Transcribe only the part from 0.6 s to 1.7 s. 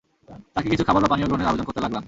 কিছু খাবার বা পানীয় গ্রহণের আবেদন